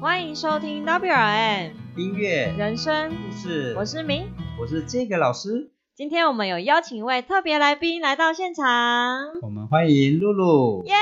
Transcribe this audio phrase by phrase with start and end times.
[0.00, 4.30] 欢迎收听 WRN 音乐人生，故事，我是明。
[4.58, 8.64] 我是这个老师，今天我们有邀请一位特别来宾来到现场，
[9.42, 10.82] 我们欢迎露露。
[10.86, 10.94] 耶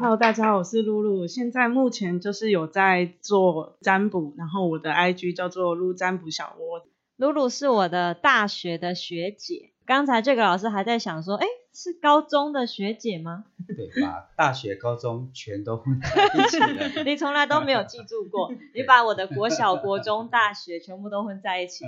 [0.00, 1.28] ！Hello，大家好，我是露露。
[1.28, 6.82] 现在目前就是有在做占卜，然后我的 IG 叫做露占卜小窝。
[7.16, 11.46] 露露是我的大学的学姐，刚才这个老师还在想说，哎，
[11.78, 13.44] 是高中的学姐吗？
[13.68, 16.88] 对，把 大学、高中全都混在一起了。
[17.04, 21.84] 你从来都没有记住过， 你把我的国小、国中、大学全部都混在一起。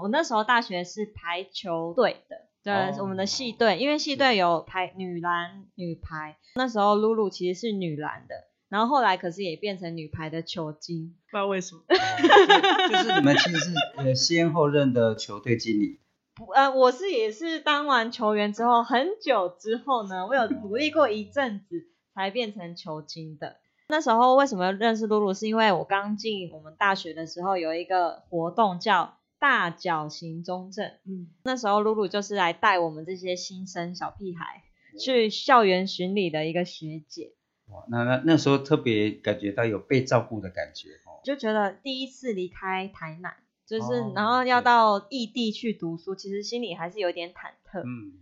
[0.00, 6.38] 我那时候大学是排球队的，对，哦我们的系队，因为系队有排女篮、女排。
[6.54, 8.34] 那时候露露其实是女篮的，
[8.70, 11.14] 然后后来可是也变成女排的球精。
[11.30, 16.00] 不知道为什么，哦就就是你们其实是呃先后任的球队经理，
[16.36, 23.56] 不呃，我是也是当完球员之后，很久之后呢，我有努力过一阵子，才变成球精的。
[23.88, 34.62] 那时候为什么认识露露，是因为我刚进我们大学的时候，有一个活动叫大脚型中正，嗯，那时候露露就是来带我们这些新生小屁孩
[35.00, 37.32] 去校园巡礼的一个学姐，
[37.68, 41.20] 哇，那那那时候特别感觉到有被照顾的感觉哦。
[41.24, 43.36] 就觉得第一次离开台南，
[43.66, 47.80] 就是、哦然后要到异地去读书，其实心里还是有点忐忑。
[47.82, 48.12] 嗯，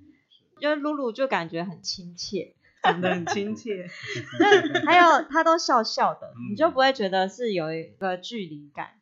[0.59, 3.86] 就是露露就感觉很亲切， 长得很亲切。
[4.39, 8.92] 就是还有她都笑笑的，嗯你就不会觉得是有一个距离感。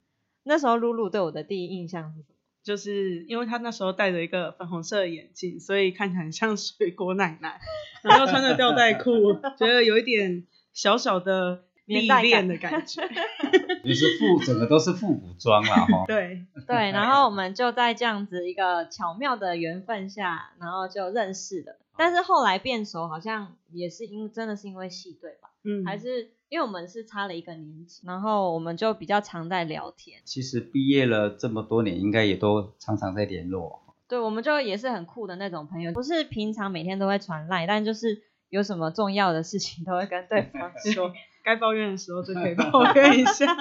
[0.44, 2.34] 那时候露露对我的第一印象是什么？
[2.64, 7.60] 就是因为她那时候戴着一个粉红色的眼镜，所以看起来很像水果奶奶，
[8.02, 13.02] 然后穿着吊带裤， 觉得有一点小小的历练的感觉。
[13.84, 16.04] 你是复整个都是复古装啦哈。
[16.08, 21.76] 对，对，然后我们就在这样子一个巧妙的缘分下，然后就认识了。
[21.96, 30.20] 但是后来变熟，好像也是因真的是因为戏对吧，嗯，还是因为我们是差了一个年级，然后我们就比较常在聊天。
[30.24, 33.82] 其实毕业了这么多年，应该也都常常在联络。
[34.08, 41.12] 对，我们就也是很酷的那种朋友，不是平常每天都会传赖，但就是有什么重要的事情都会跟对方说。
[41.42, 43.46] 该抱怨的时候就可以抱怨一下。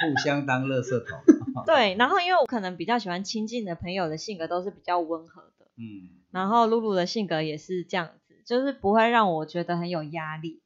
[0.00, 1.18] 互相当垃圾桶。
[1.66, 10.62] 对，然后因为我可能比较喜欢亲近的朋友的性格都是比较温和的，嗯，然后露露的性格也是这样子，就是不会让我觉得很有压力。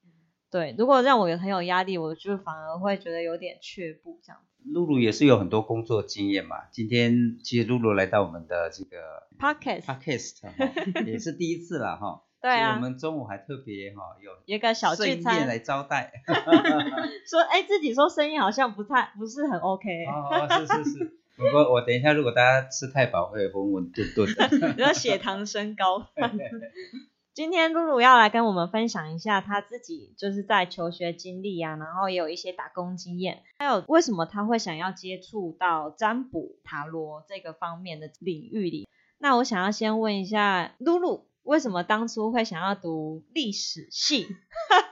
[0.50, 4.62] 对，如果让我有很有压力，我就反而会觉得有点却步这样子。
[4.72, 6.56] 露露也是有很多工作经验嘛。
[6.70, 12.22] 今天其实露露来到我们的这个 Podcast，podcast，也是第一次了哈。
[12.44, 16.12] 对啊我，们中午还特别哈有有一个小聚餐，来招待。
[17.26, 21.18] 说哎自己说生意好像不太不是很 OK，哦，是是是。
[21.38, 24.74] 不过我等一下，如果大家吃太饱，会浑浑沌沌的。
[24.76, 26.06] 然后 血糖升高。
[27.32, 38.86] 今天露露要来跟我们分享一下她自己就是在求学经历啊，然后也有一些打工经验，还有为什么她会想要接触到占卜、塔罗这个方面的领域里。
[39.16, 44.26] 那我想要先问一下露露，为什么当初会想要读历史系？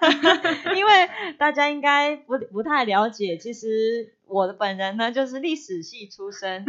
[0.77, 0.93] 因为
[1.39, 6.65] 大家应该不不太了解，其实我的本人呢就是历史系出身。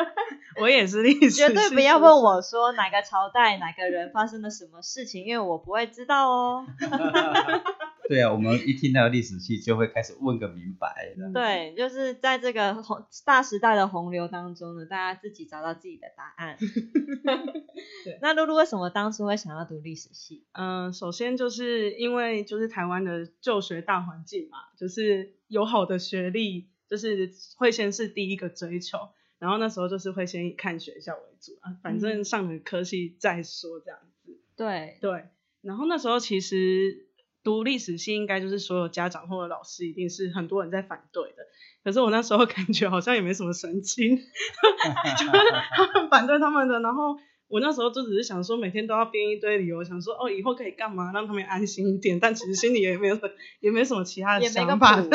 [0.60, 6.66] 我也是历史系绝对不要问我说哪个朝代哪个人发生了什么事情，因为我不会知道哦。
[8.12, 11.32] 对啊，我们一听到历史系就会开始问个明白了。
[11.32, 16.58] 对，就是在这个洪大时代的洪流当中呢，大家自己找到自己的答案。
[18.04, 20.44] 对那露露为什么当初会想要读历史系？
[20.52, 28.98] 嗯，首先就是因为就是台湾的就学大环境嘛，就是有好的学历，就是会先是第一个追求，
[29.38, 34.38] 然后那时候就是会先以看学校为主啊，反正上了科系再说这样子。
[34.54, 35.28] 对，对，
[35.62, 37.06] 然后那时候其实
[37.44, 41.46] 读历史系应该就是所有家长或者老师一定是很多人在反对的，
[41.82, 45.30] 可是我那时候 感觉好像也没什么神经， 就是
[45.74, 47.16] 他们反对他们的，然后
[47.48, 53.30] 我那时候就只是想说每天都要编一堆理由，想说哦以后可以干嘛，让他们安心一点，但其实心里也没有什
[53.60, 55.02] 也没什么其他的想法。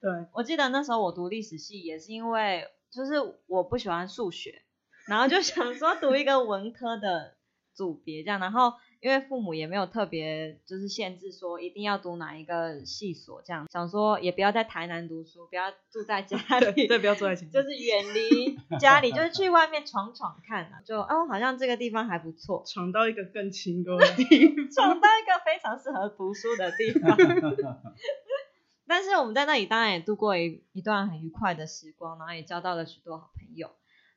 [0.00, 3.14] 对，我记得那时候我读历史系也是因为就是
[3.46, 4.62] 我不喜欢数学，
[5.08, 7.36] 然后就想说读一个文科的
[7.74, 8.74] 组别这样，然后
[9.06, 17.52] 因为父母也没有特别就是限制说一定要读哪一个系所这样，想说也不要在台南读书，不要住在家 里，对对，不要住在前面。
[17.52, 24.70] 就是远离家里，就是去外面闯闯看啊，就哦好像这个地方还不错，闯到一个更清幽的地方。
[24.72, 27.16] 闯到一个非常适合读书的地方。
[28.88, 33.70] 但是我们在那里当然也度过一一段很愉快的时光，然后也交到了许多好朋友。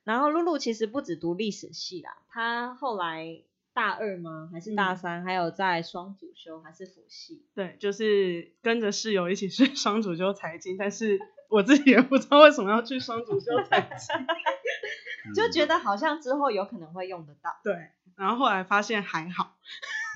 [0.04, 3.44] 然后露露其实不止读历史系啦，她后来
[3.80, 4.50] 大二吗？
[4.52, 5.24] 还是大三？
[5.24, 7.46] 还有在双主修还是辅系？
[7.56, 11.18] 对，就是跟着室友一起去 双主修财经，但是
[11.48, 14.28] 我自己也不知道为什么要去双主修财经，
[15.34, 17.58] 就觉得好像之后有可能会用得到。
[17.64, 17.74] 对，
[18.18, 19.56] 然后后来发现还好，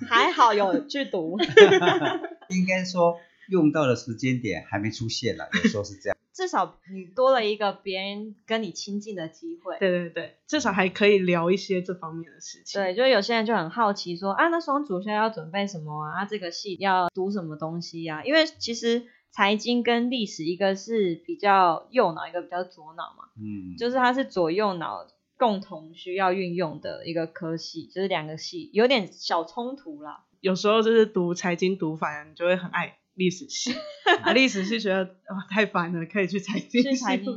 [0.10, 1.38] 还好有去读。
[2.52, 3.18] 应该说
[3.48, 6.13] 用到的时间点还没出现啦，有时候是这样。
[6.34, 9.78] 至少你多了一个别人跟你亲近的机会。
[9.80, 12.82] 对对对，至少还可以聊一些这方面的事情。
[12.82, 16.26] 对，就是有些人就很好奇说啊，那双主修要准备什么啊？
[16.26, 18.24] 这个系要读什么东西呀？
[18.26, 23.30] 因为其实财经跟历史一个是比较右脑，一个比较左脑嘛。
[23.38, 25.06] 嗯，就是它是左右脑
[25.38, 30.26] 共同需要运用的一个科系，就是两个系有点小冲突啦。
[30.40, 32.98] 有时候就是读财经读反，你就会很爱。
[33.16, 33.74] 历史系
[34.24, 36.90] 啊，历史系觉得哇太烦了，可以去财经系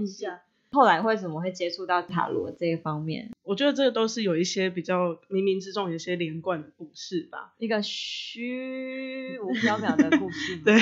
[0.02, 0.42] 一下。
[0.72, 3.30] 后来为什么会接触到塔罗这一方面？
[3.42, 10.56] 我觉得这个都是有一些比较冥冥之中有一些连贯的故事吧，一个虚无缥缈的故事。
[10.64, 10.74] 对，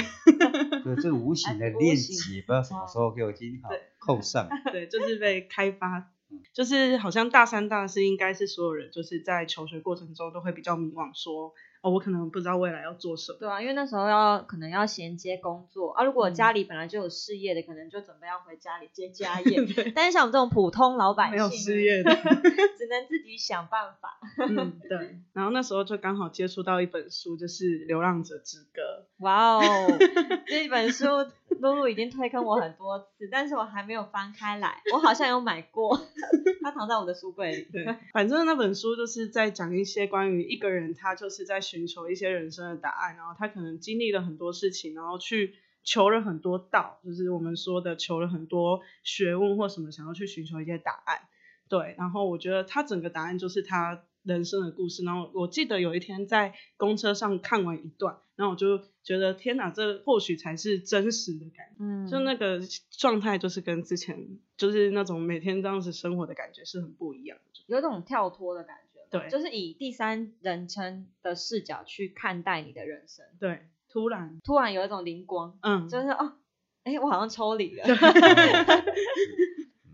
[0.82, 3.68] 对，这个无形的 链接，不知道什么时候给我经好
[3.98, 4.48] 扣上。
[4.72, 6.12] 对，就是被开发，
[6.52, 11.52] 就是好像大三、大四应该是所有人就是在求学过程中都会比较迷惘，说。
[11.84, 13.38] 哦，我可能不知道未来要做什么。
[13.38, 19.60] 对啊，因为那时候要可能要衔接工作啊，如果家里本来就有事业的，可能就准备要回家里接家 业。
[19.94, 24.18] 但是像我们这种普通老百姓，没有事业的，只能自己想办法。
[24.48, 25.18] 嗯，对。
[25.34, 28.80] 然后那时候就刚好接触到一本书，就是《流浪者之歌》。
[29.22, 29.98] 哇哦，
[30.46, 31.04] 这本书
[31.60, 34.80] 露露已经推坑我很多次，但是我还没有翻开来。
[34.92, 35.98] 我好像有买过，
[36.62, 37.68] 它藏在我的书柜里。
[37.72, 41.60] 对，反正那本书就是在讲一些关于一个人，他就是在。
[41.64, 51.20] 寻求一些人生的答案，然后他可能经历了很多事情，然后去求了很多道，就是我们说的求了很多学问或什么，想要去寻求一些答案。
[51.70, 55.04] 对，然后我觉得他整个答案就是他人生的故事。
[55.04, 61.76] 然后我记得有一天在公车上看完一段，然后我就觉得天哪，这或许才是真实的感觉。
[61.78, 62.60] 嗯，就那个
[62.90, 69.00] 状态就是跟之前就是那种每天这样子生活的感觉是很不一样的，有种跳脱的感觉。
[69.10, 73.24] 对，就是以第三人称的视角去看待你的人生。
[73.38, 76.32] 对，突然突然有一种灵光，嗯，就是哦，
[76.82, 77.84] 哎，我好像抽离了。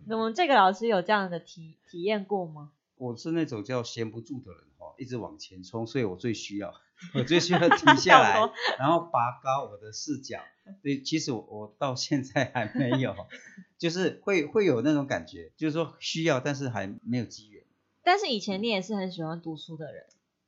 [0.06, 2.72] 那么这个老师有这样的体体验过吗？
[3.00, 6.74] 我是那种叫闲不住的人哈，一直往前冲，所以我最需要，
[7.14, 8.38] 我最需要停下来，
[8.78, 10.40] 然后拔高我的视角。
[10.82, 13.16] 对，其实我我到现在还没有，
[13.78, 17.64] 就是会会有那种感觉，就是说需要，但是还没有机缘。
[18.04, 20.04] 但是以前你也是很喜欢读书的人，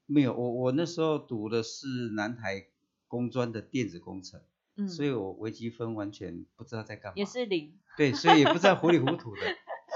[0.06, 2.66] 没有我我那时候读的是南台
[3.08, 4.40] 工专的电子工程，
[4.76, 9.40] 嗯，所以我微积分完全不知道在干嘛，也是零，对，所以也不知道糊里糊涂的，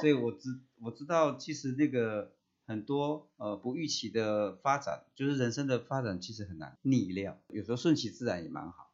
[0.00, 2.32] 所以我知我知道其实那个
[2.66, 8.90] 很多呃不预期的发展，就是人生的发展其实很难逆料，有时候顺其自然也蛮好。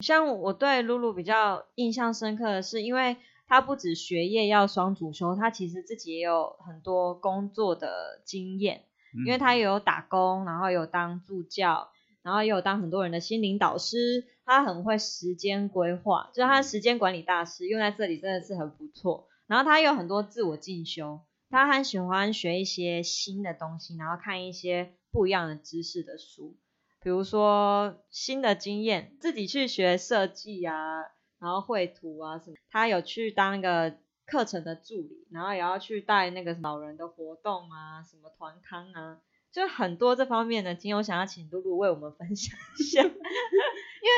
[0.00, 3.16] 像我对露露比较印象深刻的是，因为。
[3.50, 8.84] 她不止学业要双主修，她其实自己也有很多工作的经验，
[9.24, 11.88] 因为他有打工，然后有当助教，
[12.20, 19.28] 然后也有当很多人的心灵导师，她很会时间规划，就是她时间管理大师，用在这里真的是很不错。
[19.46, 21.20] 然后他有很多自我进修，
[21.50, 26.56] 他很喜欢学一些新的东西，然后看一些不一样的知识的书，
[27.00, 31.04] 比如说新的经验，自己去学设计啊。
[31.40, 33.96] 然后绘图啊什么，他有去当那个
[34.26, 39.20] 课程的助理，然后也要去带那个老人的活动啊，什么团康啊，
[39.52, 43.02] 就很多这方面的经验，我想要请露露为我们分享一下。
[43.06, 43.16] 因为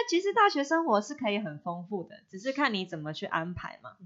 [0.09, 3.99] 其实大学生活是可以很丰富的，只是看你怎么去安排嘛。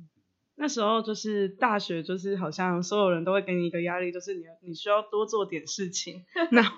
[0.56, 6.72] 那时候就是大学，就是好像所有人都会给你一个压力，就是你你需要多做点事情， 然后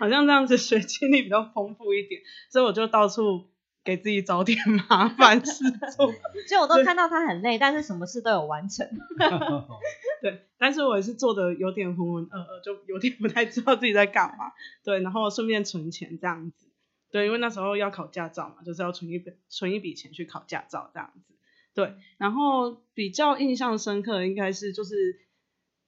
[0.00, 3.46] 好像这样子学经历比较丰富一点，所以我就到处。
[3.84, 4.56] 给自己找点
[4.88, 5.62] 麻烦事
[5.94, 6.10] 做，
[6.48, 8.88] 就我都看到他很累，但是什么事都有完成。
[10.22, 14.52] 对，但是我也是做的有点浑浑噩噩，就有点不太知道自己在干嘛。
[14.82, 16.66] 对，然后顺便存钱这样子。
[17.10, 21.33] 对，因为那时候要考驾照嘛，就是要存一笔存一笔钱去考驾照这样子。
[21.74, 25.20] 对，然后比较印象深刻的应该是就是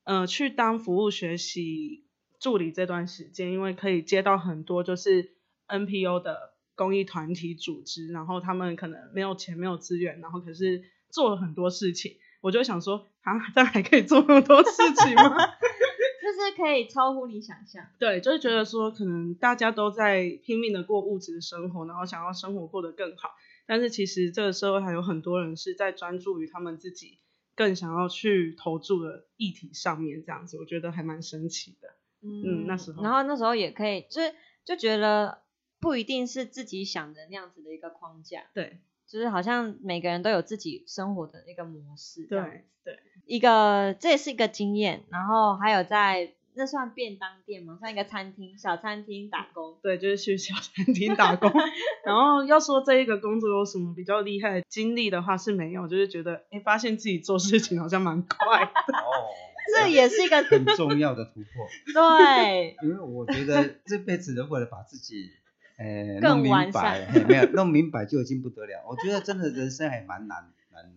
[0.04, 2.04] 呃去当服务学习
[2.40, 5.36] 助理这段时间，因为可以接到很多就是
[5.68, 6.56] NPO 的。
[6.78, 12.18] 公益团体组织，然后他们可能没有钱、没有资源，然后可是做了很多事情。
[12.42, 15.24] 我就想说，啊，这样还可以做那么多事情吗？
[16.20, 17.82] 就是可以超乎你想象。
[17.98, 23.30] 对，就是觉得说，可能大家都在拼命的过物质生活，然后想要生活过得更好。
[23.66, 27.18] 但是其实这个社会还有很多人是在专注于他们自己
[27.54, 31.88] 更想要去投注的议题上面，这样子，我觉得还蛮神奇的。
[32.22, 33.02] 嗯那时候。
[33.02, 35.42] 然后那时候也可以，就是就觉得
[35.80, 38.78] 不一定是自己想的那样子的一个框架，对。
[39.08, 47.76] 就是好像每个人都有自己生活的一个模式，对对，一个这也是一个经验，然后还有在那算便当店吗？
[47.78, 49.78] 算一个餐厅小餐厅打工。
[49.82, 51.52] 对，就是去小餐厅打工。
[52.04, 58.70] 然后要说这一个工作有什么比较厉害的经历的话是没有，就是觉得哎，发现自己做事情好像蛮快的。
[58.96, 59.10] 哦，
[59.74, 61.66] 这也是一个很重要的突破。
[61.92, 65.30] 对，因为我觉得这辈子如果把自己
[65.78, 68.84] 呃更弄明白，没有弄明白就已经不得了。
[68.88, 70.90] 我觉得真的人生还蛮难难，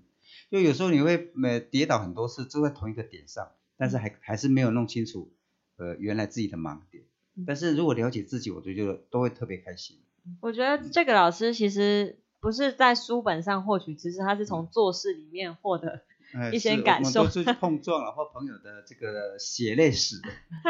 [0.49, 5.33] 就有时候你会呃跌倒很多次，都在同一个点上，但是还还是没有弄清楚
[5.79, 7.03] 呃原来自己的盲点。
[7.48, 9.98] 但是如果了解自己，我就觉得都会特别开心。
[10.41, 16.01] 我觉得这个老师其实不是在书本上获取知识，他是从做事里面获得。
[16.31, 20.21] 呃一些是我们感受都出去碰撞了，或朋友的这个血泪史，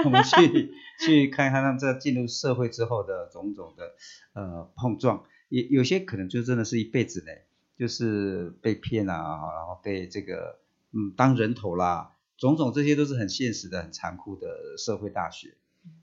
[0.05, 0.71] 我们去
[1.05, 3.91] 去看看他们在进入社会之后的种种的
[4.31, 7.33] 呃碰撞，也有些可能就真的是一辈子呢，
[7.77, 10.59] 就是被骗啊，然后被这个
[10.93, 15.55] 嗯当人头啦，种种这些都是很现实的、很残酷的社会大学，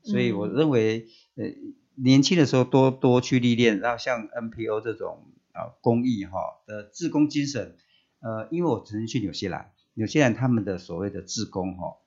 [0.02, 1.45] 所以我嗯认为呃
[1.95, 7.76] 年轻的时候多多去历练，然后像 NPO 这种啊公益哈的志工精神。
[8.19, 11.99] 呃，因为我曾经去纽西兰，纽西兰他们的所谓的志工哈、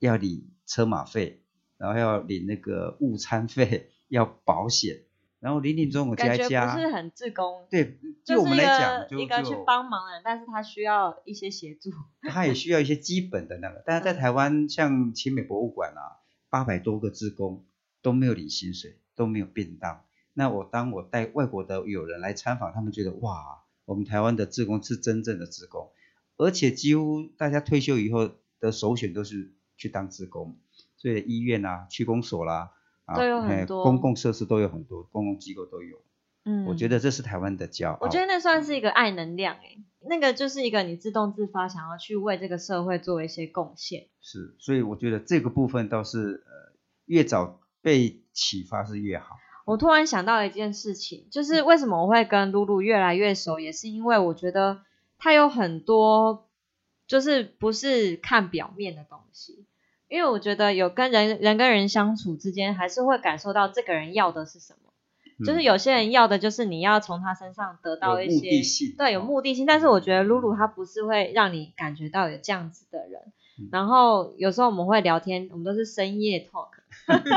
[0.00, 1.42] 要领车马费，
[1.76, 5.02] 然后要领那个午餐费，要保险，
[5.40, 11.90] 然后零零总总加一加，不是很自工，对，就我们来讲就个一个去就帮忙的人，但是他需要一些协助。
[12.28, 16.18] 他也需要一些基本的那个，但是在嗯台湾像奇美博物馆啊，
[16.50, 17.64] 八百多个志工
[18.02, 20.04] 都没有领薪水，都没有便当。
[20.34, 25.90] 那我当我带外国的友人来参访，他们觉得哇，我们台湾的志工是真正的志工，
[26.36, 28.30] 而且几乎大家退休以后
[28.60, 30.58] 的首选都是去当志工，
[30.96, 32.70] 所以医院啊、区公所啦、啊，
[33.16, 35.98] 都有很哎多公共设施都有很多，公共机构都有。
[36.44, 37.98] 嗯，我觉得这是台湾的骄傲。
[38.00, 44.06] 我觉得那算是一个爱能量诶、那个就是一个你自动自发想要去为这个社会做一些贡献。
[44.20, 49.36] 是，所以我觉得这个部分倒是呃越早被启发是越好。
[49.66, 54.80] 我突然想到一件事情，就是为什么我会跟露露越来越熟，也是因为我觉得
[55.18, 56.48] 她有很多
[57.06, 59.66] 就是不是看表面的东西，
[60.08, 64.78] 因为我觉得有跟人人跟人相处之间，还是会感受到这个人要的是什么。
[65.46, 68.50] 就是嗯有些人要的就是你要从他身上得到一些
[68.96, 73.20] 对有哦目的性，但是我觉得露露她不是会让你感觉到有这样子的人。
[73.60, 76.68] 嗯然后有时候我们会聊天，我们都是深夜 talk，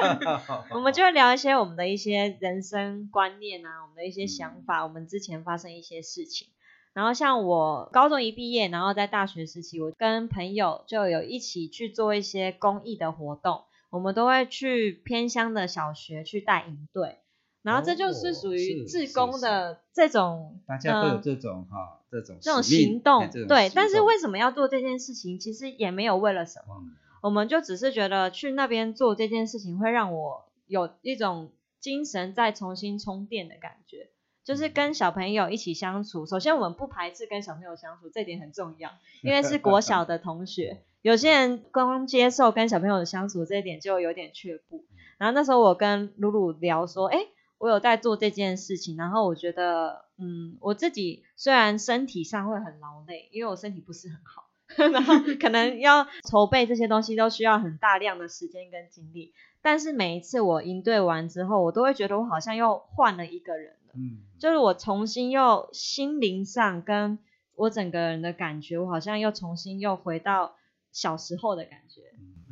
[0.73, 6.47] 我们就会聊一些我们的一些人生观念啊，我们的一些想法，我们之前发生一些事情。
[6.93, 17.19] 然后像我高中一毕业，然后在大学时期，我跟朋友就有一起去做一些公益的活动，我们都会去偏乡的小学去带营队，
[17.61, 23.71] 然后这就是哦属于是志工的这种，大家都有呃这种哈、这种这种行动对。
[23.73, 25.39] 但是为什么要做这件事情？
[25.39, 34.09] 其实也没有为了什么，嗯我们就只是觉得去那边做这件事情会让我有一种精神再重新充电的感觉，
[34.43, 36.25] 就是嗯跟小朋友一起相处。
[36.25, 38.91] 首先，我们不排斥跟小朋友相处，这点很重要，
[39.23, 40.81] 因为是国小的同学。
[41.01, 44.85] 有些人光接受跟小朋友的相处这一点就有点却步。
[45.17, 47.17] 然后那时候我跟露露聊说，哎，
[47.57, 54.47] 我有在做这件事情，然后我觉得，嗯，我自己虽然身体上会很劳累，因为我身体不是很好。
[54.93, 67.19] 然后可能要 筹备这些东西都需要很大量的时间跟精力，但是每一次我应对完之后，我都会觉得我好像又换了一个人了，嗯，就是我重新又心灵上跟
[67.55, 70.55] 我整个人的感觉，我好像又重新又回到
[70.91, 72.01] 小时候的感觉。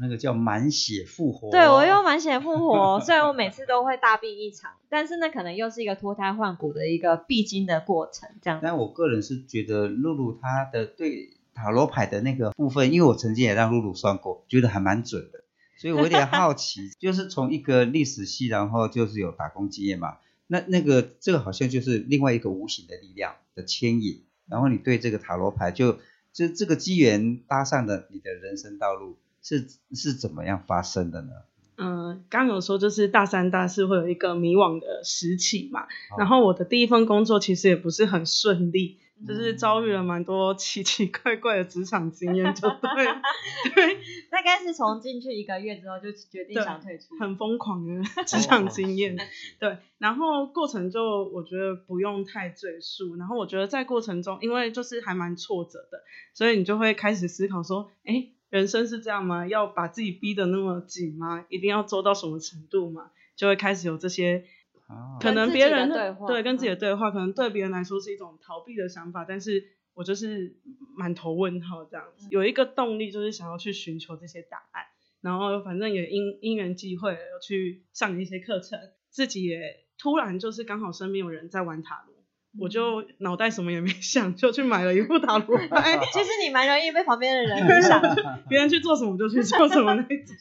[0.01, 1.51] 那个叫满血复活。
[1.51, 8.61] 对我又满血复活， 虽然我每次都会大病一场，但是那可能又是一个脱胎换骨的一个必经的过程，这样。
[8.63, 15.43] 但我个人是觉得露露她的对塔罗牌的那个部分，因为我曾经也让露露算过，觉得还蛮准的，
[15.77, 20.19] 所以我有点好奇， 就是从一个历史系，然后就是有打工经验嘛，
[20.51, 25.99] 那那个这个好像就是另外一个无形的力量的牵引，然后你对这个塔罗牌就
[26.33, 31.29] 这这个机缘搭上的你的人生道路，是是怎么样发生的呢？
[31.77, 43.05] 嗯，刚刚有说就是大三、大四会有一个迷惘的时期嘛，好然后我的第一份工作其实也不是很顺利，嗯就是遭遇了蛮多奇奇怪怪的职场经验，就对，
[43.75, 43.95] 对，
[44.31, 49.17] 大概是从进去一个月之后就决定想退出，很疯狂的职场经验。
[49.59, 56.01] 对，然后过程就我觉得不用太赘述，然后我觉得在过程中，因为就是还蛮挫折的，
[56.33, 59.45] 所以你就会开始思考说，哎，人生是这样吗？
[59.47, 61.45] 要把自己逼得那么紧吗？
[61.49, 63.11] 一定要做到什么程度吗？
[63.35, 64.43] 就会开始有这些
[64.89, 66.79] 啊可能别人对话对跟自己的嗯。
[66.79, 70.55] 对话，可能对别人来说是一种逃避的想法，但是我就是
[70.95, 74.85] 满头问号这样子，有一个动力就是想要去寻求这些答案，
[75.21, 78.79] 然后反正也因因缘际会有去上一些课程，
[79.09, 79.59] 自己也
[79.97, 82.08] 突然就是刚好身边有人在玩塔罗，
[82.57, 88.01] 我就脑袋什么也没想， 就去买了一副塔罗牌， 其实你蛮容易被旁边的人影响，
[88.49, 90.35] 别人去做什么我就去做什么那一种，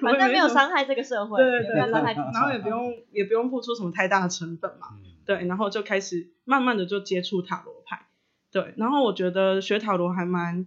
[0.00, 5.12] 反正没有伤害这个社会，对对对，没有伤害然后也不用也不用付出什么太大的成本嘛，嗯。
[5.26, 8.06] 对，然后就开始慢慢的就接触塔罗牌，
[8.50, 10.64] 对，然后我觉得学塔罗还蛮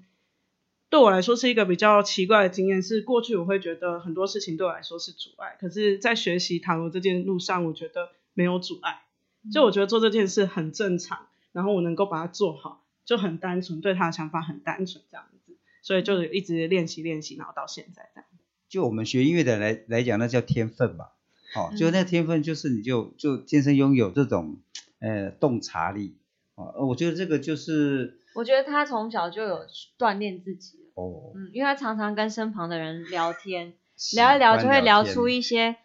[0.89, 9.01] 对我来说是一个比较奇怪的经验，是过去我会觉得很多事情对我来说是阻碍，可是，在学习塔罗这件路上，我觉得没有阻碍，
[9.49, 18.29] 就我觉得做这件事很正常，然后我能够把它做好，就很单纯，对他的想法很单纯这样子，所以就一直练习练习，然后到现在这样。
[18.69, 21.13] 就我们学音乐的来来讲，那叫天分吧。
[21.55, 24.57] 哦，嗯就那天分就是你就就天生拥有这种
[24.99, 26.15] 呃洞察力。
[26.55, 29.65] 哦，呃我觉得这个就是我觉得他从小就有
[29.97, 33.73] 锻炼自己，哦，嗯，因为他常常跟身旁的人聊天，
[34.15, 35.75] 聊一聊就会聊出一些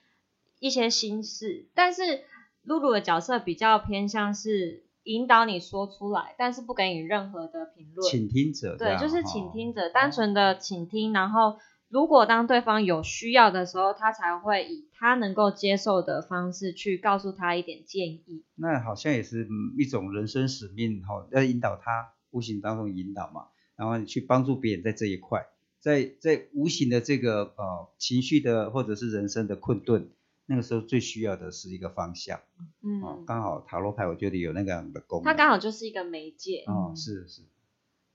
[0.60, 2.20] 一些心事，但是
[2.66, 11.58] 露露的角色比较偏向是引导你说出来，但是不给你任何的评论，倾听者这对，就是哦倾听者，单纯的倾听，然后
[11.88, 18.44] 如果当对方有需要的时候，他才会以他能够接受的方式去告诉他一点建议。
[18.56, 23.46] 那好像也是嗯一种人生使命哈、哦，要引导他，无形当中引导嘛，
[23.76, 25.46] 然后你去帮助别人在这一块，
[25.78, 30.10] 在在无形的这个呃情绪的或者是人生的困顿，
[30.46, 36.64] 那个时候最需要的是一个方向哦，嗯，刚好塔罗牌我觉得有那个样的功能，他刚好就是一个媒介。
[36.66, 37.42] 哦是是，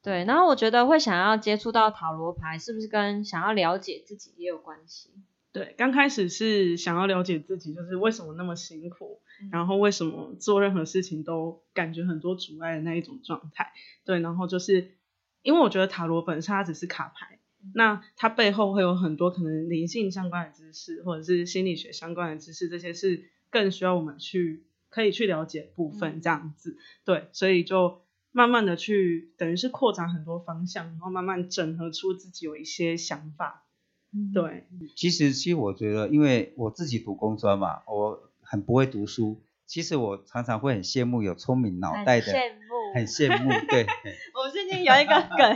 [0.01, 5.11] 对，然后我觉得会想要接触到塔罗牌，是不是跟想要了解自己也有关系？
[5.51, 13.73] 对，刚开始是想要了解自己，就是为什么那么辛苦，嗯然后为什么做任何事情都感觉很多阻碍的那一种状态。
[14.05, 14.95] 对，然后就是
[15.41, 17.40] 因为我觉得塔罗本身它只是卡牌，嗯
[17.73, 26.21] 那它背后会有很多可能灵性相关的知识，或者是心理学相关的知识，这些是更需要我们去可以去了解部分，嗯。
[26.21, 26.77] 这样子。
[27.05, 33.65] 对，所以就慢慢的去等于是扩展很多方向，然后慢慢整合出自己有一些想法。
[34.13, 42.55] 嗯，对，其实其实我觉得，因为我自己读工专嘛，我很不会读书，其实我常常会很羡慕有聪明脑袋的，羡
[42.91, 43.85] 慕，很羡慕，对。
[44.35, 45.55] 我最近有一个梗，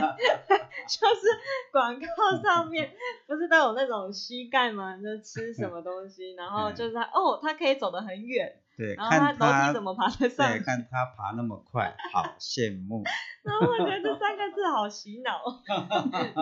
[0.88, 1.26] 就是
[1.72, 2.90] 广告上面
[3.26, 4.96] 不是都有那种膝盖吗？
[4.96, 13.04] 就是吃什么东西，然后就是他哦，他可以走得很远，对，然后他看他楼梯怎么爬得上对，看他爬那么快，好羡慕。
[13.42, 15.40] 然后我觉得这三个字好洗脑，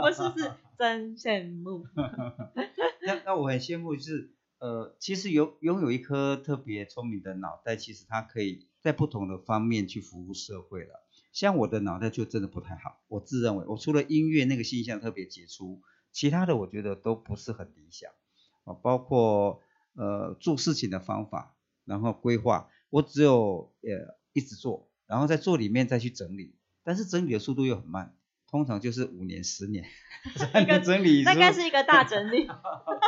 [0.01, 1.87] 不是是 真羡慕。
[3.07, 11.03] 那那我很羡慕，就是呃，其实有拥有一颗特别聪明的脑袋，其实它可以在不同的方面去服务社会了。
[11.33, 15.81] 像我的脑袋就真的不太好，我自认为我除了音乐那个现象特别杰出，
[16.13, 18.13] 其他的我觉得都不是很理想
[18.65, 19.63] 啊，包括
[19.95, 28.15] 呃做事情的方法，然后规划，我只有呃一直做，然后在做里面再去整理，但是整理的速度又很慢，
[28.47, 29.87] 通常就是五年十年
[30.37, 31.31] 才能整理出。
[31.31, 32.47] 大概是一个大整理，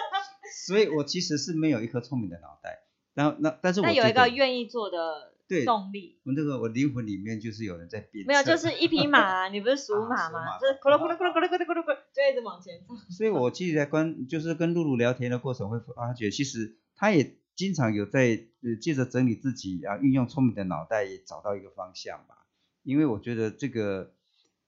[0.66, 2.80] 所以我其实是没有一颗聪明的脑袋，
[3.12, 6.18] 然后那但是我但有一个愿意做的对动力。
[6.24, 10.58] 我那个我灵魂里面就是有人在鞭策，没有，就是一匹马啊，你不是 属啊马吗？
[10.58, 12.94] 就是咕噜咕噜咕噜咕噜咕噜咕噜咕噜，就一直往前走。
[13.10, 22.44] 所以我其实在关就是跟露露聊天的过程会发觉，其实他也经常有在呃借着整理自己啊，运用聪明的脑袋也找到一个方向吧。
[22.82, 24.12] 因为我觉得这个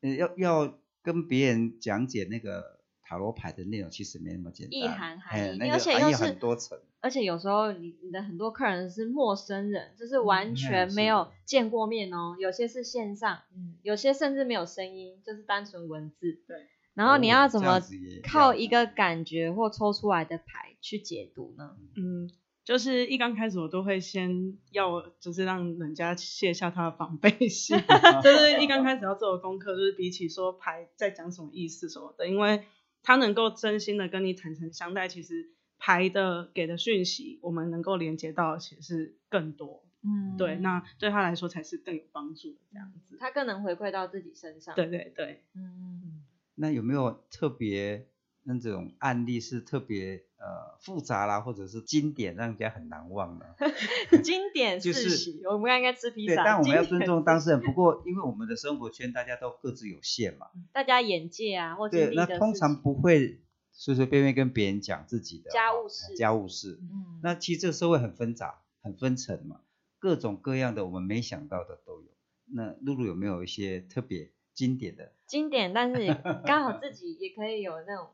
[0.00, 2.77] 呃要要跟别人讲解那个
[3.08, 6.78] 塔罗牌的内容，其实没那么简单，意涵含义哎那个而且又是很多层。
[7.00, 16.38] 而且有时候你你的很多客人是陌生人，就是完嗯全是没有见过面哦，有些是线上，嗯，有些甚至没有声音，就是单纯文字。
[16.46, 16.56] 对。
[16.92, 17.80] 然后你要怎么
[18.24, 21.76] 靠一个感觉或抽出来的牌去解读呢？
[21.96, 22.28] 嗯，
[22.64, 27.78] 就是一刚开始我都会先要，就是让人家卸下他的防备心，
[28.24, 32.64] 就是一刚开始要做的功课，就是比起说牌在讲什么意思什么的，因为
[33.02, 40.36] 他能够真心的跟你坦诚相待，其实牌的给的讯息，我们能够连接到的其实是更多，嗯。
[40.36, 43.16] 对，那对他来说才是更有帮助的这样子。
[43.18, 44.74] 他更能回馈到自己身上。
[44.74, 48.06] 对，对对，嗯，那有没有特别
[48.48, 53.54] 那种案例是特别呃复杂啦，或者是经典，让人家很难忘的。
[54.24, 56.44] 经典 就是我们应该吃披对，萨。
[56.44, 57.60] 但我们要尊重当事人。
[57.60, 66.78] 不过，因为我们的生活圈大家都各自有限嘛，大家眼界啊，或者对，那通常不会随随便便跟别人讲自己的哦家务事家务事。
[66.80, 69.60] 嗯，那其实这个社会很纷杂、很分层嘛，
[69.98, 72.08] 各种各样的我们没想到的都有。
[72.50, 75.12] 那露露有没有一些特别经典的？
[75.26, 76.14] 经典，但是
[76.46, 78.08] 刚好自己也可以有那种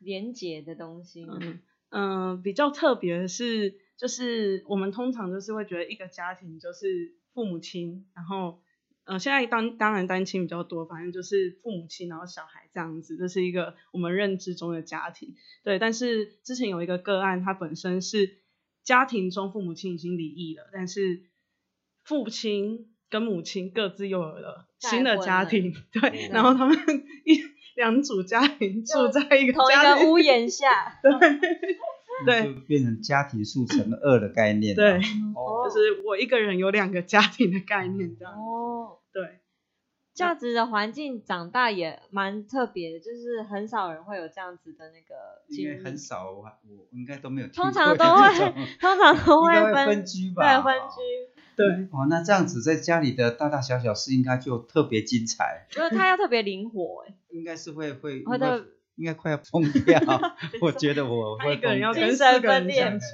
[0.00, 1.26] 连结的东西。
[1.28, 8.60] 嗯嗯，比较特别的是，就是我们通常就是会觉得一个家庭就是父母亲，然后
[9.04, 15.34] 呃现在当当然单亲比较多，反正就是父母亲然后小孩这样子，这是一个我们认知中的家庭。
[15.64, 18.36] 对，但是之前有一个个案，他本身是
[18.84, 21.22] 家庭中父母亲已经离异了，但是
[22.04, 26.76] 父亲跟母亲各自又有了新的家庭， 对，嗯然后他们
[27.24, 27.40] 一
[27.78, 30.66] 两组家庭住在一个同一，个屋檐下，
[32.26, 34.74] 对就变成家庭数乘二的概念。
[34.74, 34.94] 对，
[35.36, 38.34] 哦，就是我一个人有两个家庭的概念这样。
[38.34, 39.38] 哦，对，
[40.12, 45.14] 这样子的环境长大也蛮特别的，就是很少人会有这样子的那个
[45.46, 45.84] 应该经历。
[45.84, 50.42] 很少，我我应该都没有通常都会， 通常都会分分居吧？
[50.42, 50.88] 对，分哦。
[50.90, 60.00] 居，对，哦，那这样子在家里的大大小小事应该就特别精彩， 就是他要特别灵活，哎，应该是会会会的应该快要疯掉。
[60.62, 63.06] 我觉得我会他一个人要疯掉跟四精神个人分裂相处。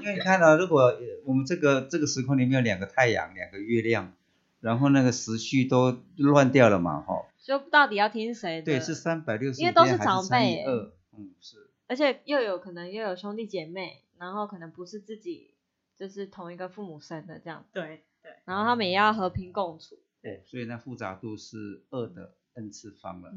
[0.00, 4.12] 因为你看到、如果呃我们这个这个时空里面有两个太阳，两个月亮，
[4.60, 8.64] 然后那个时序都乱掉了嘛，哈、就到底要听谁的？
[8.64, 15.50] 对，是三百六十因为都是长辈二，嗯，是，而且又有可能又有兄弟姐妹，然后可能不是自己
[15.96, 19.98] 就是同一个父母生的这样，对对，然后他们也要和平共处。
[20.20, 23.32] 对，所以那复杂度是二的 n 次方了。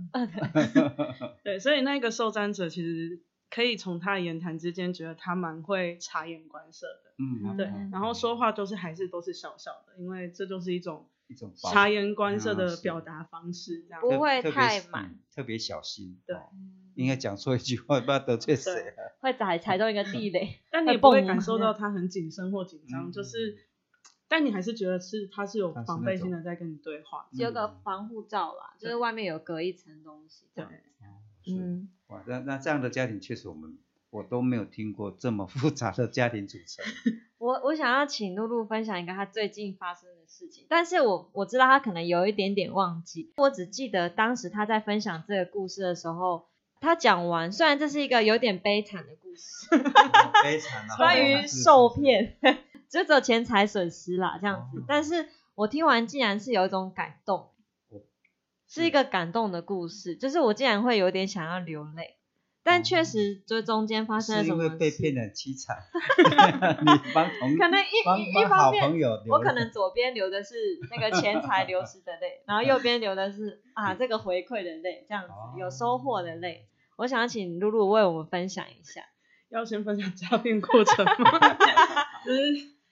[1.44, 7.14] 对，所以那个受占者其实可以从他的言谈之间觉得他蛮会察言观色的。
[7.18, 14.02] 嗯，对嗯，然后说话都是还是都是小小的，因为这就是一种一种察言观色的表达方式，这样。
[14.02, 16.22] 不会太满嗯特别小心。
[16.28, 16.50] 对哦
[16.96, 19.16] 应该讲错一句话，不知道得罪谁了。
[19.22, 23.58] 会踩踩中一个地雷， 但你也不会感受到他很谨慎或紧张，嗯就是，
[24.28, 27.28] 但你还是觉得是他是有防备心的在跟你对话。
[27.32, 31.14] 有个防护罩啦，就是外面有隔一层东西这对样。，
[31.48, 33.78] 嗯，哇，那那这样的家庭确实我们
[34.10, 36.86] 我都没有听过这么复杂的家庭组成。
[37.38, 46.48] 我我想要请露露分享一个她最近发生的事情，但是我我知道她可能有一点点忘记，我只记得当时她在分享这个故事的时候，
[46.86, 49.68] 她讲完，虽然这是一个有点悲惨的故事，
[50.44, 52.38] 悲惨啊，关于受，骗，
[52.90, 54.80] 就只有钱财损失啦这样子。
[54.80, 57.50] 哦，但是我听完竟然是有一种感动
[57.90, 58.02] 哦，
[58.68, 62.18] 是一个感动的故事，就是我竟然会有点想要流泪。
[62.68, 65.78] 但确实，就中间发生了什么被骗得很凄惨，
[66.82, 68.92] 你帮同可能一帮一一方面
[69.28, 70.56] 我可能左边流的是
[70.90, 76.68] 那个钱财流失的泪，然后右边流的是啊这个回馈的泪，这样子有收获的泪。
[76.98, 79.02] 我想要请露露为我们分享一下。
[79.50, 81.40] 要先分享诈骗过程吗？
[82.26, 82.42] 就是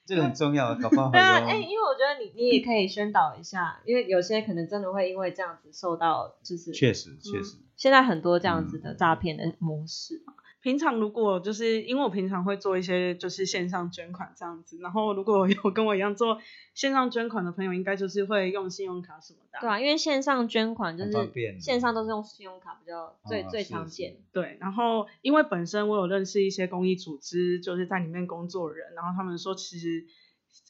[0.06, 10.34] 这个很重要，搞不好对啊，有哎、因为我觉得你你也可以宣导一下，因为有些可能真的会因为这样子受到，就是确实确实，现在很多这样子嗯的诈骗的模式嘛。
[10.64, 16.40] 平常如果就是因为我平常会做一些就是线上捐款这样子，然后如果有跟我一样做
[16.74, 19.62] 线上捐款的朋友，应该就是会用信用卡什么的啊。
[19.62, 21.12] 对啊，因为线上捐款就是
[21.60, 24.16] 线上都是用信用卡比较最、最常见。
[24.32, 30.06] 对，然后因为本身我有认识一些公益组织，就是在里面工作的人，然后他们说其实，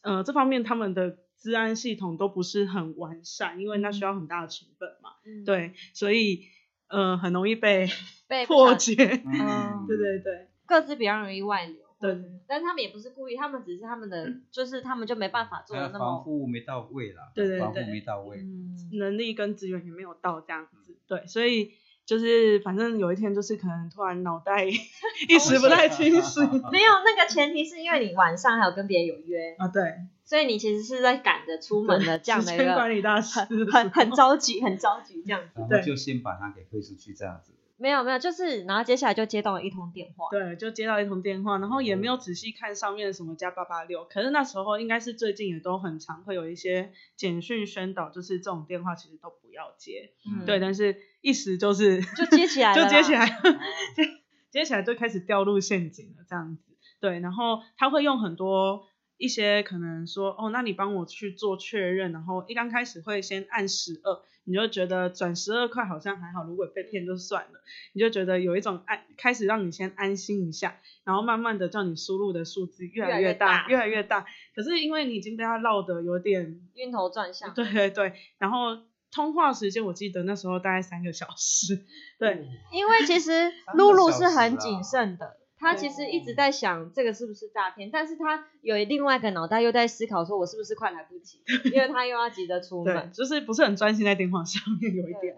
[0.02, 6.46] 呃，这方面他们的治安系统都不是很完善，因为那需要很大的成本嘛，嗯，对，所以
[6.88, 7.88] 呃很容易被
[8.28, 9.86] 被 破解，嗯。
[9.88, 10.48] 对对对。
[10.66, 11.76] 各自比较容易外流。
[12.00, 12.18] 对，
[12.48, 21.72] 但他们也不是故意，他们只是他们的，就是他们就没办法做的那么，护没到位啦，对对对防护对没到位，嗯，能力跟资源也没有到这样子，对，所以
[22.06, 26.44] 就是反正有一天就是可能突然脑袋一时不太清醒。
[26.74, 29.82] 没有那个前提是因为你晚上还有跟别人有约，啊，对，
[30.26, 33.40] 所以你其实是在赶着出门的这样的一时间管理大师。
[33.42, 35.54] 很很很着急，很着急这样子。
[35.56, 37.54] 对然后就先把它给推出去这样子。
[37.76, 50.46] 没有没有，就是然后接下来就接到了一通电话，对，就接到一通电话，然后也没有仔细看上面什么加八八六，可是那时候应该是最近也都很常会有一些简讯宣导，就是这种电话其实都不要接，嗯。
[50.46, 53.60] 对，但是一时就是就接起来了， 就接起来了，
[53.96, 54.04] 接
[54.52, 58.86] 接起来就开始掉入陷阱了这样子，对，然后他会用很多
[59.18, 67.62] 一些可能说，哦，那你帮我去做确认，然后一刚开始会先按十二，你就觉得转十二块好像还好，如果被骗就算了，
[67.94, 74.26] 你就觉得有一种安，开始让你先安心一下，然后慢慢的叫你输入的数字越来越大，越来越大。
[74.56, 78.78] 可是因为你已经被他绕的有点晕头转向，对对对，然后
[79.12, 81.86] 通话时间我记得那时候大概三个小时，
[82.20, 85.38] 对，因为其实 露露是很谨慎的。
[85.64, 91.42] 他其实一直在想这个是不是诈骗，但是他有另外一个脑袋又在思考说，我是不是快来不及，
[91.74, 95.36] 因为他又要急着出门，就是不是很专心在电话上面有一点，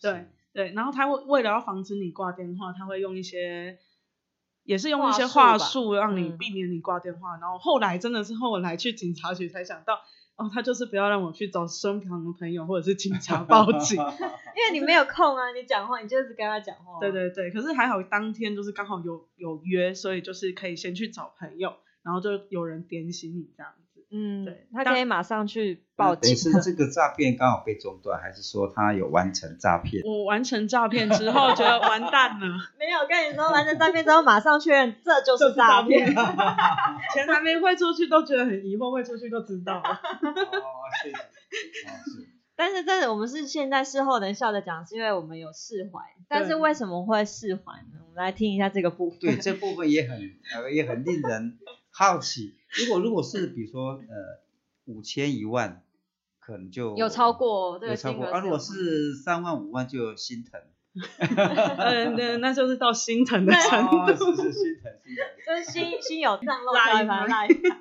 [0.00, 3.78] 对对，然后他为为了要防止你挂电话，他会用一些，
[4.64, 10.00] 也是用一些话术让你避免你挂电话，然后后来真的是后来去警察局才想到。
[10.38, 13.98] 哦，他就是不要让我去找身旁的朋友或者是警察报警
[14.54, 17.00] 因为你没有空啊，你讲话你就是跟他讲话。
[17.00, 23.72] 对对对，可是还好当天就是刚好有有约，所以就是可以先去找朋友，然后就有人点醒你这样。
[24.10, 26.34] 嗯，对，他可以马上去报警。
[26.34, 30.02] 是这个诈骗刚好被中断，还是说他有完成诈骗？
[30.04, 32.46] 我完成诈骗之后觉得完蛋了。
[32.78, 36.06] 没有跟你说完成诈骗之后马上确认这就是诈骗，
[37.14, 39.90] 钱还没汇出去都觉得很疑惑，汇出去都知道了。
[39.90, 40.62] 哦，
[41.02, 41.16] 谢谢。
[42.56, 46.00] 但是这我们是现在事后能笑着讲，是因为我们有释怀。
[46.28, 48.00] 但是为什么会释怀呢？
[48.04, 49.20] 我们来听一下这个部分。
[49.20, 50.18] 对，这部分也很
[50.54, 51.58] 呃也很令人
[51.98, 52.54] 好奇。
[52.78, 54.40] 如果如果是比如说呃
[54.84, 55.82] 五千一万，
[56.38, 58.38] 可能就有超过，有超过啊。
[58.38, 60.60] 如果是三万五万就心疼，
[61.18, 64.92] 嗯，那那就是到心疼的程度，是是心疼心疼，
[65.44, 67.76] 就是心心有脏漏拉一把拉一把。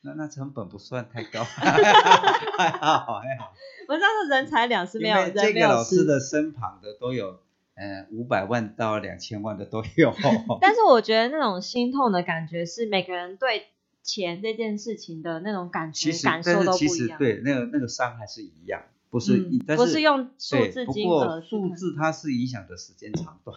[0.00, 3.52] 那那成本不算太高， 还好还好。
[3.86, 7.40] 我知道是人财两失，没有人这个老师的身旁的都有。
[7.80, 10.12] 嗯，五百万到两千万的都有。
[10.60, 13.66] 但是我觉得那种心痛的感觉是每个人对
[14.02, 17.18] 钱这件事情的那种感觉感受都不一样。
[17.18, 19.38] 对，那个那个伤还是一样，不是，
[19.76, 21.40] 不是用数字金额。
[21.40, 23.56] 数字它是影响的时间长短。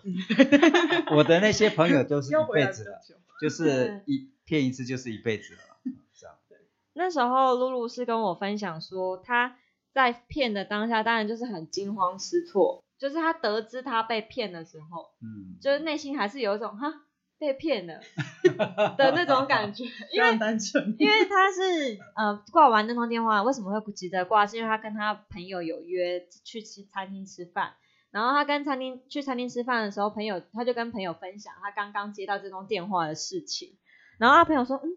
[1.16, 3.02] 我的那些朋友都是一辈子了，
[3.42, 5.60] 就是一骗一次就是一辈子了，
[6.14, 6.36] 这样。
[6.94, 9.56] 那时候露露是跟我分享说，他
[9.94, 12.84] 在骗的当下，当然就是很惊慌失措。
[13.02, 16.94] 就是他得知他被骗的时候，嗯，就是内心还是有一种哈
[17.40, 18.00] 被骗了
[18.96, 24.46] 的那种感觉，因为单纯，因为他是呃挂完那通电话，为什么会不急着挂？
[24.46, 27.74] 是因为他跟他朋友有约去吃餐厅吃饭，
[28.12, 33.80] 然后他跟餐厅去餐厅吃饭的时候，朋友他就跟朋友分享他刚刚接到这通电话的事情，
[34.20, 34.90] 然后他朋友说嗯。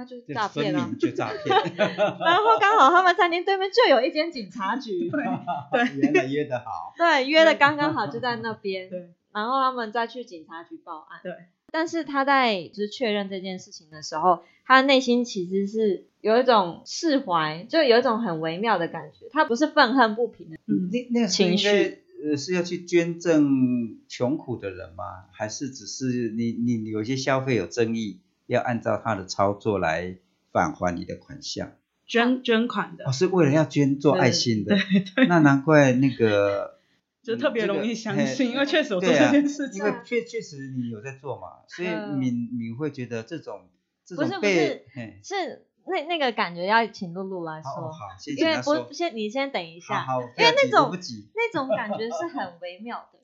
[0.00, 0.90] 他就是诈骗啊！
[0.98, 1.44] 就诈骗。
[1.86, 6.94] 然后刚好他们餐厅对面就有一间警察局， 对，原来约的好。
[6.96, 8.88] 对，约的刚刚好就在那边。
[8.88, 9.10] 对。
[9.32, 11.20] 然后他们再去警察局报案。
[11.22, 11.32] 对。
[11.70, 19.26] 但是他在就是确认这件事情的时候，他内心其实是有一种释怀，就有一种很微妙的感觉。
[19.30, 25.26] 他不是愤恨不平的那那情绪，呃，是要去捐赠穷苦的人吗？
[25.30, 28.18] 还是只是你你有些消费有争议？
[28.50, 30.16] 要按照他的操作来
[30.52, 31.72] 返还你的款项，
[32.06, 36.78] 捐捐款的，哦，是为了要捐做爱心的，对 对，那难怪那个
[37.22, 39.70] 就特别容易相信，因为确实我做这件事。
[39.70, 43.68] 情，因为确确实你有在做嘛，所以敏敏会觉得这种
[44.04, 44.84] 这种被
[45.22, 50.90] 是那那个感觉要请露露来说，好，因为不先你先等一下，好，因为那种
[51.34, 53.19] 那种感觉是很微妙的。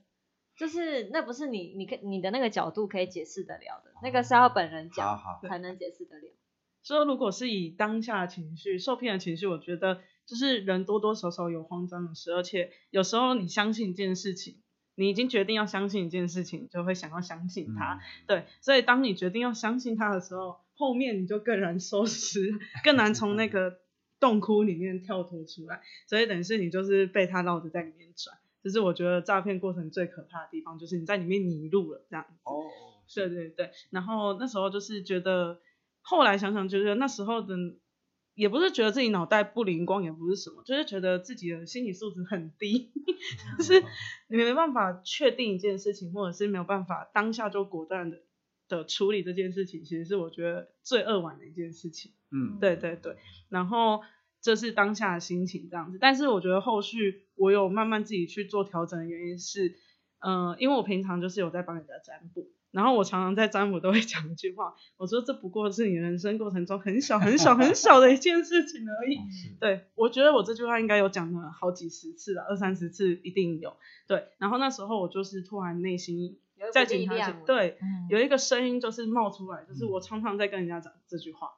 [0.57, 6.33] 就是那不是你，你可你的那个角度可以解释得了的，那个是要本人讲才能解释得了。
[6.83, 14.63] 说如果是以当下的情绪，受骗的情绪，我觉得就是人多多少少有慌张的事，而且有时候你相信一件事情，
[14.95, 18.01] 你已经决定要相信一件事情，就会想要相信它。
[18.27, 23.81] 对，所以当你决定要相信它的时候，后面你就更难收拾，更难从那个
[24.21, 28.39] 洞窟里面跳脱出来，所以等于是你就是被他绕着在里面转。
[28.67, 32.35] 就是我觉得诈骗过程最可怕的地方，就是你在里面迷路了这样子。
[32.43, 32.65] 哦，
[33.15, 33.71] 对对对。
[33.91, 35.61] 然后那时候就是觉得，
[36.01, 37.55] 后来想想，觉得那时候的
[38.35, 42.91] 也不是觉得自己脑袋不灵光，也不是什么，就是觉得自己的心理素质很低，
[43.57, 43.81] 就是
[44.27, 48.19] 你没办法确定一件事情，或者是没有办法当下就果断的
[48.69, 52.11] 的处理这件事情，其实是我觉得最扼腕的一件事情。
[52.33, 53.17] 嗯，对对对。
[53.49, 54.01] 然后。
[54.47, 59.75] 这是当下的心情这样子，但是我觉得后续我有慢慢自己去做调整的原因是，
[60.21, 69.19] 嗯，因为我平常就是有在帮人家占卜，然后我常常在占卜都会讲一句话，我说这不过是你人生过程中很小很小很小的一件事情而已。
[69.59, 73.77] 对，我觉得我这句话应该有讲了好几十次了，二三十次一定有。
[74.07, 76.39] 对，然后那时候我就是突然内心
[76.73, 77.79] 在警察局，对，
[78.09, 81.51] 有一个声音就是冒出来，就是我常常在跟人家讲这句话。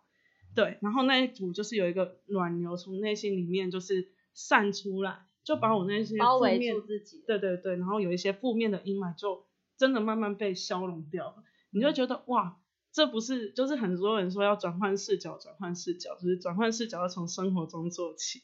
[0.59, 7.23] 对，然后那一组就是有一个暖流从内心里面就是散出来，就把我那些包围负面住自己。
[7.25, 9.45] 对对对，然后有一些负面的阴霾就
[9.77, 12.59] 真的慢慢被消融掉了，你就觉得哇，
[12.91, 18.43] 这不是就是很多人说要转换视角，转换视角，就是转换视角要从生活中做起。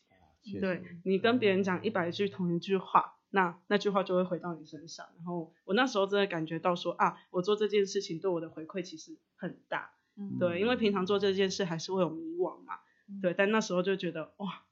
[0.60, 5.06] 对你跟别人讲一百句同一句话，那那句话就会回到你身上。
[5.16, 9.90] 然后我那时候真的感觉到说啊，我做这件事情对我的回馈其实很大。
[10.16, 12.74] 嗯对，因为平常做这件事还是会有迷惘嘛。
[13.20, 14.62] 对，但那时候就觉得哇，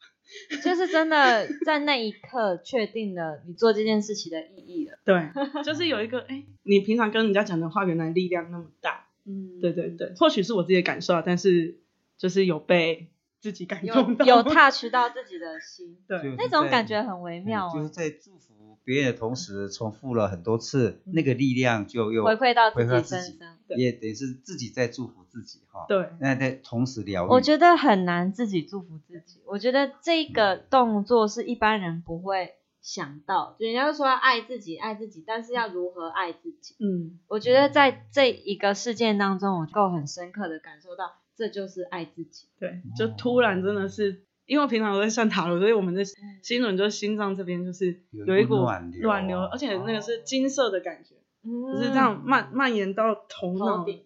[0.63, 4.99] 就 是真的在那一刻确定了你做这件事情的意义了。
[5.05, 5.31] 对，
[5.63, 9.07] 就是有一个哎，你平常跟人家讲的话，原来力量那么大。
[9.25, 11.79] 嗯，对对对，或许是我自己的感受啊，但是
[12.17, 13.09] 就是有被
[13.43, 14.25] 自己感有动到。
[14.25, 17.91] 有 touch 到自己的心， 对那种感觉很微嗯妙就是哦。
[17.93, 25.85] 在祝福别人的同时，重复了很多次，那个力量就又回馈到自己身上，对也等于是自己在祝福自己哈。
[25.89, 29.43] 对那在同时疗愈，我觉得很难自己祝福自己。
[29.47, 36.75] 我觉得这个动作是一般人不会想到，人家说要爱自己，爱自己，但是要如何爱自己？
[36.81, 42.47] 嗯，我觉得在这一个事件当中，我够很深刻的感受到，这就是爱自己。
[42.61, 54.05] 对，就突然真的是，因为我平常都在算塔罗，所以我们的心轮就是心脏这边就是有一股股暖流暖流，而且那个是金色的感觉，嗯就是这样蔓蔓延到头脑头顶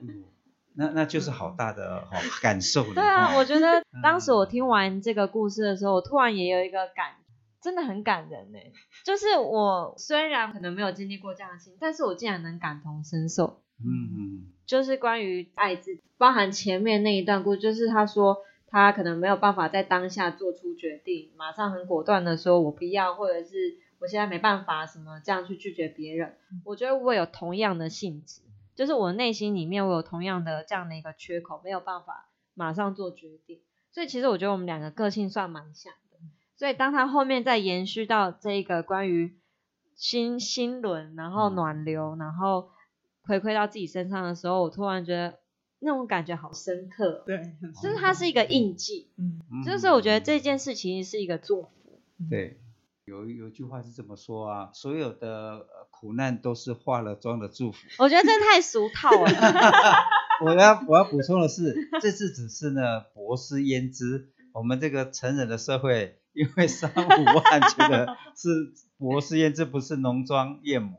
[0.00, 0.24] 嗯
[0.72, 2.94] 那那就是好大的好感受了。
[2.94, 7.16] 对啊，我觉得当时我听完这个故事的时候，我突然也有一个感，
[7.60, 8.58] 真的很感人呢。
[9.04, 13.62] 就是我虽然可能没有经历过这样的事情，但是我竟然能感同身受。
[13.82, 26.36] 嗯嗯就是关于爱自己，包含前面那一段故事，就是他说他可能没有办法在当下做出决定，马上很果断的说我不要，或者是我现在没办法什么这样去拒绝别人。
[26.64, 28.42] 我觉得我有同样的性质，
[28.76, 33.58] 就是我内心里面我有同样的这样的一个缺口，没有办法马上做决定。
[33.90, 36.18] 所以其实我觉得我们两个个性算蛮像的。
[36.56, 39.36] 所以当他后面再延续到这一个关于
[39.96, 42.68] 心心轮，然后嗯暖流，然后
[43.30, 45.38] 回馈到自己身上的时候，我突然觉得
[45.78, 51.70] 那种感觉好深刻哦，对，很就是它是一个印记，嗯嗯就是我觉得这件事情是一个祝福。
[52.28, 52.60] 对，
[53.04, 57.78] 有有一句话是这么说啊，所有的呃苦难都是化了妆的祝福。
[57.98, 59.30] 我觉得这太俗套了，
[60.44, 70.98] 我要我要补充的是，这次只是呢博施胭脂，我们这个成人的社会，因为三五万觉得是博施胭脂，不是浓妆艳抹。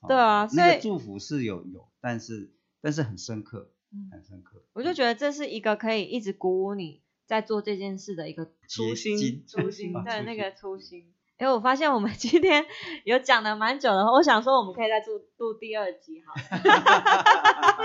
[0.00, 4.62] 哦对啊所以那个祝福是有有，但是但是很深刻，嗯很深刻。
[4.72, 11.12] 我就觉得这是一个可以一直鼓舞你在做这件事的一个初心初心啊对那个初心初心。
[11.38, 12.64] 哎，我发现我们 今天
[13.04, 17.84] 有讲的蛮久的，我想说我们可以再录录第二集好了。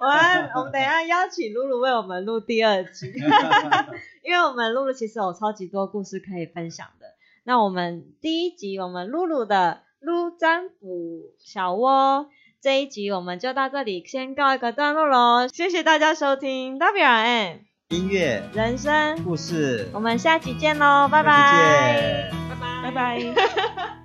[0.00, 3.12] 我们我们等一下邀请露露为我们录第二集，
[4.24, 7.06] 因为我们露露其实有超级多故事可以分享的。
[7.44, 12.28] 那我们第一集我们露露的撸占卜小窝
[12.60, 22.30] 这一集我们就到这里先告一个段落喽，谢谢大家收听 W R N 音乐人生，故事，我们下期见喽，拜拜。
[22.30, 22.48] 下期见。
[22.82, 23.97] 拜拜。